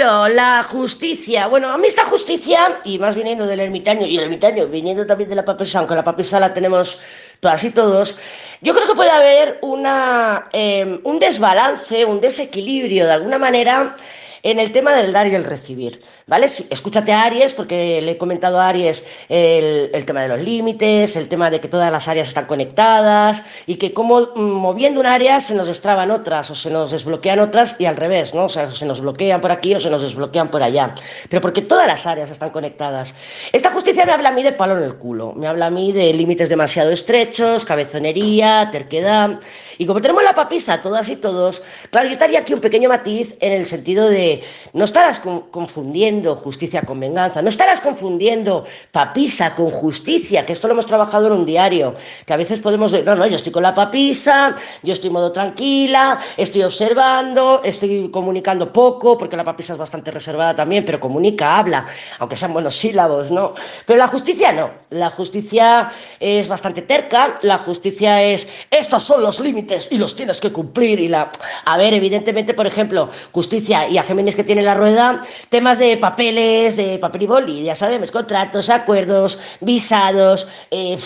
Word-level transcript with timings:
La 0.00 0.64
justicia. 0.66 1.46
Bueno, 1.48 1.68
a 1.68 1.76
mí 1.76 1.86
esta 1.86 2.06
justicia, 2.06 2.80
y 2.84 2.98
más 2.98 3.14
viniendo 3.14 3.46
del 3.46 3.60
ermitaño, 3.60 4.06
y 4.06 4.16
el 4.16 4.24
ermitaño 4.24 4.66
viniendo 4.66 5.04
también 5.04 5.28
de 5.28 5.36
la 5.36 5.44
papisa, 5.44 5.78
aunque 5.78 5.94
la 5.94 6.02
papisa 6.02 6.40
la 6.40 6.54
tenemos 6.54 6.98
todas 7.40 7.62
y 7.64 7.70
todos, 7.70 8.16
yo 8.62 8.74
creo 8.74 8.86
que 8.86 8.94
puede 8.94 9.10
haber 9.10 9.58
una, 9.60 10.48
eh, 10.54 11.00
un 11.04 11.18
desbalance, 11.18 12.06
un 12.06 12.18
desequilibrio 12.18 13.04
de 13.04 13.12
alguna 13.12 13.36
manera 13.36 13.94
en 14.42 14.58
el 14.58 14.72
tema 14.72 14.94
del 14.94 15.12
dar 15.12 15.26
y 15.26 15.34
el 15.34 15.44
recibir, 15.44 16.02
¿vale? 16.26 16.46
Escúchate 16.46 17.12
a 17.12 17.22
Aries, 17.22 17.52
porque 17.52 18.00
le 18.00 18.12
he 18.12 18.18
comentado 18.18 18.60
a 18.60 18.68
Aries 18.68 19.04
el, 19.28 19.90
el 19.92 20.04
tema 20.04 20.22
de 20.22 20.28
los 20.28 20.40
límites, 20.40 21.16
el 21.16 21.28
tema 21.28 21.50
de 21.50 21.60
que 21.60 21.68
todas 21.68 21.90
las 21.92 22.08
áreas 22.08 22.28
están 22.28 22.46
conectadas 22.46 23.42
y 23.66 23.76
que 23.76 23.92
como 23.92 24.20
mm, 24.34 24.40
moviendo 24.40 25.00
un 25.00 25.06
área 25.06 25.40
se 25.40 25.54
nos 25.54 25.66
destraban 25.66 26.10
otras 26.10 26.50
o 26.50 26.54
se 26.54 26.70
nos 26.70 26.90
desbloquean 26.90 27.40
otras 27.40 27.76
y 27.78 27.86
al 27.86 27.96
revés, 27.96 28.34
¿no? 28.34 28.44
O 28.44 28.48
sea, 28.48 28.70
se 28.70 28.86
nos 28.86 29.00
bloquean 29.00 29.40
por 29.40 29.52
aquí 29.52 29.74
o 29.74 29.80
se 29.80 29.90
nos 29.90 30.02
desbloquean 30.02 30.50
por 30.50 30.62
allá, 30.62 30.94
pero 31.28 31.40
porque 31.40 31.62
todas 31.62 31.86
las 31.86 32.06
áreas 32.06 32.30
están 32.30 32.50
conectadas. 32.50 33.14
Esta 33.52 33.70
justicia 33.70 34.06
me 34.06 34.12
habla 34.12 34.30
a 34.30 34.32
mí 34.32 34.42
de 34.42 34.52
palo 34.52 34.76
en 34.76 34.84
el 34.84 34.96
culo, 34.96 35.32
me 35.36 35.46
habla 35.46 35.66
a 35.66 35.70
mí 35.70 35.92
de 35.92 36.12
límites 36.12 36.48
demasiado 36.48 36.90
estrechos, 36.90 37.64
cabezonería, 37.64 38.68
terquedad, 38.72 39.40
y 39.78 39.86
como 39.86 40.00
tenemos 40.02 40.22
la 40.22 40.34
papisa 40.34 40.82
todas 40.82 41.08
y 41.08 41.16
todos, 41.16 41.62
claro, 41.90 42.06
yo 42.08 42.12
estaría 42.12 42.40
aquí 42.40 42.52
un 42.52 42.60
pequeño 42.60 42.88
matiz 42.88 43.36
en 43.40 43.52
el 43.52 43.66
sentido 43.66 44.08
de 44.08 44.29
no 44.72 44.84
estarás 44.84 45.20
confundiendo 45.50 46.36
justicia 46.36 46.82
con 46.82 47.00
venganza, 47.00 47.42
no 47.42 47.48
estarás 47.48 47.80
confundiendo 47.80 48.64
papisa 48.92 49.54
con 49.54 49.70
justicia, 49.70 50.44
que 50.46 50.52
esto 50.52 50.68
lo 50.68 50.74
hemos 50.74 50.86
trabajado 50.86 51.26
en 51.26 51.32
un 51.32 51.46
diario, 51.46 51.94
que 52.26 52.32
a 52.32 52.36
veces 52.36 52.60
podemos 52.60 52.90
decir, 52.90 53.06
no, 53.06 53.14
no, 53.14 53.26
yo 53.26 53.36
estoy 53.36 53.52
con 53.52 53.62
la 53.62 53.74
papisa, 53.74 54.54
yo 54.82 54.92
estoy 54.92 55.10
modo 55.10 55.32
tranquila, 55.32 56.20
estoy 56.36 56.62
observando, 56.62 57.60
estoy 57.64 58.10
comunicando 58.10 58.72
poco, 58.72 59.16
porque 59.18 59.36
la 59.36 59.44
papisa 59.44 59.72
es 59.72 59.78
bastante 59.78 60.10
reservada 60.10 60.54
también, 60.54 60.84
pero 60.84 61.00
comunica, 61.00 61.58
habla, 61.58 61.86
aunque 62.18 62.36
sean 62.36 62.52
buenos 62.52 62.74
sílabos, 62.76 63.30
¿no? 63.30 63.54
Pero 63.86 63.98
la 63.98 64.08
justicia 64.08 64.52
no, 64.52 64.70
la 64.90 65.10
justicia 65.10 65.92
es 66.18 66.48
bastante 66.48 66.82
terca, 66.82 67.38
la 67.42 67.58
justicia 67.58 68.22
es, 68.22 68.48
estos 68.70 69.02
son 69.02 69.22
los 69.22 69.40
límites 69.40 69.88
y 69.90 69.98
los 69.98 70.14
tienes 70.14 70.40
que 70.40 70.52
cumplir, 70.52 71.00
y 71.00 71.08
la, 71.08 71.30
a 71.64 71.76
ver, 71.76 71.94
evidentemente, 71.94 72.54
por 72.54 72.66
ejemplo, 72.66 73.08
justicia 73.32 73.88
y 73.88 73.98
Que 74.20 74.44
tiene 74.44 74.60
la 74.62 74.74
rueda, 74.74 75.22
temas 75.48 75.78
de 75.78 75.96
papeles, 75.96 76.76
de 76.76 76.98
papel 76.98 77.22
y 77.22 77.26
boli, 77.26 77.62
ya 77.64 77.74
sabemos, 77.74 78.10
contratos, 78.10 78.68
acuerdos, 78.68 79.38
visados, 79.60 80.46
eh, 80.70 80.98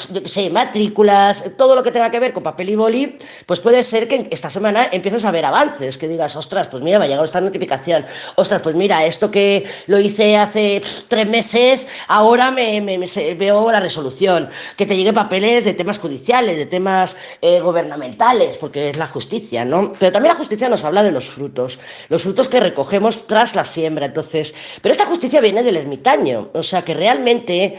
matrículas, 0.50 1.44
todo 1.56 1.76
lo 1.76 1.82
que 1.84 1.92
tenga 1.92 2.10
que 2.10 2.18
ver 2.18 2.32
con 2.32 2.42
papel 2.42 2.70
y 2.70 2.76
boli, 2.76 3.16
pues 3.46 3.60
puede 3.60 3.84
ser 3.84 4.08
que 4.08 4.26
esta 4.32 4.50
semana 4.50 4.88
empieces 4.90 5.24
a 5.24 5.30
ver 5.30 5.44
avances, 5.44 5.96
que 5.96 6.08
digas, 6.08 6.34
ostras, 6.34 6.66
pues 6.66 6.82
mira, 6.82 6.98
me 6.98 7.04
ha 7.04 7.08
llegado 7.08 7.24
esta 7.24 7.40
notificación, 7.40 8.04
ostras, 8.34 8.60
pues 8.62 8.74
mira, 8.74 9.06
esto 9.06 9.30
que 9.30 9.64
lo 9.86 10.00
hice 10.00 10.36
hace 10.36 10.82
tres 11.06 11.28
meses, 11.28 11.86
ahora 12.08 12.50
me, 12.50 12.80
veo 13.38 13.70
la 13.70 13.80
resolución, 13.80 14.48
que 14.76 14.86
te 14.86 14.96
llegue 14.96 15.12
papeles 15.12 15.64
de 15.64 15.74
temas 15.74 16.00
judiciales, 16.00 16.56
de 16.56 16.66
temas 16.66 17.16
eh, 17.40 17.60
gubernamentales, 17.60 18.58
porque 18.58 18.90
es 18.90 18.96
la 18.96 19.06
justicia, 19.06 19.64
¿no? 19.64 19.92
Pero 20.00 20.12
también 20.12 20.34
la 20.34 20.38
justicia 20.38 20.68
nos 20.68 20.84
habla 20.84 21.04
de 21.04 21.12
los 21.12 21.26
frutos, 21.26 21.78
los 22.08 22.22
frutos 22.22 22.48
que 22.48 22.60
recogemos 22.60 23.03
tras 23.26 23.54
la 23.54 23.64
siembra. 23.64 24.06
Entonces, 24.06 24.54
pero 24.82 24.92
esta 24.92 25.06
justicia 25.06 25.40
viene 25.40 25.62
del 25.62 25.76
ermitaño, 25.76 26.50
o 26.52 26.62
sea 26.62 26.82
que 26.82 26.94
realmente 26.94 27.76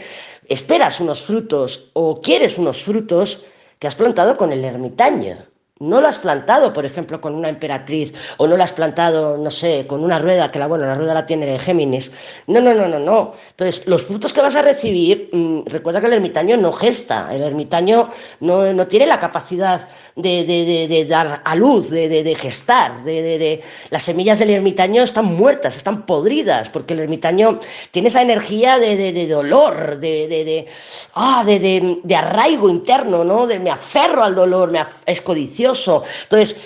esperas 0.48 1.00
unos 1.00 1.22
frutos 1.22 1.90
o 1.92 2.20
quieres 2.20 2.58
unos 2.58 2.82
frutos 2.82 3.40
que 3.78 3.86
has 3.86 3.94
plantado 3.94 4.36
con 4.36 4.52
el 4.52 4.64
ermitaño. 4.64 5.38
No 5.78 6.00
lo 6.00 6.08
has 6.08 6.18
plantado, 6.18 6.72
por 6.72 6.86
ejemplo, 6.86 7.20
con 7.20 7.34
una 7.34 7.50
emperatriz, 7.50 8.14
o 8.38 8.46
no 8.46 8.56
lo 8.56 8.62
has 8.62 8.72
plantado, 8.72 9.36
no 9.36 9.50
sé, 9.50 9.86
con 9.86 10.02
una 10.02 10.18
rueda, 10.18 10.50
que 10.50 10.58
la, 10.58 10.68
bueno, 10.68 10.86
la 10.86 10.94
rueda 10.94 11.12
la 11.12 11.26
tiene 11.26 11.58
Géminis. 11.58 12.10
No, 12.46 12.62
no, 12.62 12.72
no, 12.72 12.88
no, 12.88 12.98
no. 12.98 13.34
Entonces, 13.50 13.86
los 13.86 14.02
frutos 14.04 14.32
que 14.32 14.40
vas 14.40 14.56
a 14.56 14.62
recibir, 14.62 15.28
mm, 15.32 15.55
recuerda 15.66 16.00
que 16.00 16.06
el 16.06 16.14
ermitaño 16.14 16.56
no 16.56 16.72
gesta, 16.72 17.28
el 17.32 17.42
ermitaño 17.42 18.10
no, 18.40 18.72
no 18.72 18.86
tiene 18.86 19.06
la 19.06 19.18
capacidad 19.18 19.88
de, 20.16 21.06
dar 21.08 21.42
a 21.44 21.54
luz, 21.54 21.90
de, 21.90 22.36
gestar. 22.38 23.04
De, 23.04 23.62
Las 23.90 24.04
semillas 24.04 24.38
del 24.38 24.50
ermitaño 24.50 25.02
están 25.02 25.26
muertas, 25.26 25.76
están 25.76 26.06
podridas, 26.06 26.70
porque 26.70 26.94
el 26.94 27.00
ermitaño 27.00 27.58
tiene 27.90 28.08
esa 28.08 28.22
energía 28.22 28.78
de, 28.78 29.26
dolor, 29.26 29.98
de, 29.98 30.66
ah, 31.14 31.44
de, 31.44 32.16
arraigo 32.16 32.68
interno, 32.68 33.24
¿no? 33.24 33.46
De 33.46 33.58
me 33.58 33.70
aferro 33.70 34.22
al 34.22 34.34
dolor, 34.34 34.70
me 34.70 34.84
es 35.04 35.20
codicioso. 35.20 36.04
Entonces, 36.24 36.56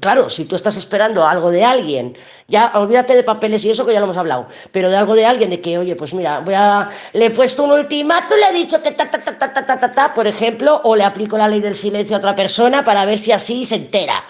claro, 0.00 0.28
si 0.28 0.46
tú 0.46 0.56
estás 0.56 0.76
esperando 0.76 1.24
algo 1.24 1.50
de 1.50 1.64
alguien, 1.64 2.16
ya 2.48 2.72
olvídate 2.74 3.14
de 3.14 3.22
papeles 3.22 3.64
y 3.64 3.70
eso 3.70 3.86
que 3.86 3.92
ya 3.92 4.00
lo 4.00 4.06
hemos 4.06 4.16
hablado, 4.16 4.48
pero 4.72 4.90
de 4.90 4.96
algo 4.96 5.14
de 5.14 5.24
alguien, 5.24 5.50
de 5.50 5.60
que, 5.60 5.78
oye, 5.78 5.94
pues 5.94 6.12
mira, 6.12 6.40
voy 6.40 6.54
a, 6.54 6.90
le 7.12 7.26
he 7.26 7.30
puesto 7.30 7.62
un 7.62 7.70
ultimátum, 7.70 8.36
le 8.36 8.48
he 8.48 8.52
dicho 8.52 8.82
que 8.82 8.90
ta, 8.90 9.08
ta, 9.08 9.22
ta, 9.22 9.38
ta, 9.38 9.52
ta, 9.52 9.64
ta, 9.64 9.78
ta, 9.78 9.92
ta, 9.92 10.14
por 10.14 10.26
ejemplo, 10.26 10.80
o 10.82 10.96
le 10.96 11.04
aplico 11.04 11.38
la 11.38 11.46
ley 11.46 11.60
del 11.60 11.76
silencio 11.76 12.16
a 12.16 12.18
otra 12.18 12.34
persona 12.34 12.84
para 12.84 13.04
ver 13.04 13.16
si 13.16 13.30
así 13.30 13.64
se 13.64 13.76
entera. 13.76 14.24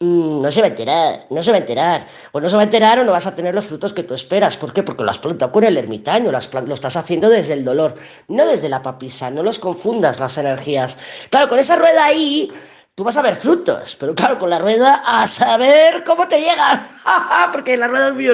Mm, 0.00 0.42
no 0.42 0.50
se 0.50 0.60
va 0.60 0.66
a 0.66 0.70
enterar, 0.70 1.26
no 1.30 1.40
se 1.44 1.52
va 1.52 1.58
a 1.58 1.60
enterar. 1.60 2.08
O 2.32 2.40
no 2.40 2.48
se 2.48 2.56
va 2.56 2.62
a 2.62 2.64
enterar 2.64 2.98
o 2.98 3.04
no 3.04 3.12
vas 3.12 3.26
a 3.26 3.36
tener 3.36 3.54
los 3.54 3.66
frutos 3.66 3.92
que 3.92 4.02
tú 4.02 4.14
esperas. 4.14 4.56
¿Por 4.56 4.72
qué? 4.72 4.82
Porque 4.82 5.04
lo 5.04 5.10
has 5.10 5.20
plantado 5.20 5.52
con 5.52 5.62
el 5.62 5.76
ermitaño, 5.76 6.32
lo 6.32 6.74
estás 6.74 6.96
haciendo 6.96 7.28
desde 7.28 7.52
el 7.52 7.64
dolor, 7.64 7.94
no 8.26 8.44
desde 8.44 8.68
la 8.68 8.82
papisa. 8.82 9.30
No 9.30 9.44
los 9.44 9.60
confundas 9.60 10.18
las 10.18 10.36
energías. 10.36 10.98
Claro, 11.30 11.48
con 11.48 11.60
esa 11.60 11.76
rueda 11.76 12.04
ahí 12.04 12.50
tú 12.94 13.04
vas 13.04 13.16
a 13.16 13.22
ver 13.22 13.36
frutos, 13.36 13.96
pero 13.98 14.14
claro, 14.14 14.38
con 14.38 14.50
la 14.50 14.58
rueda 14.58 15.02
a 15.04 15.26
saber 15.26 16.04
cómo 16.04 16.28
te 16.28 16.40
llega, 16.40 16.90
porque 17.52 17.76
la 17.76 17.88
rueda 17.88 18.08
es 18.08 18.14
muy 18.14 18.24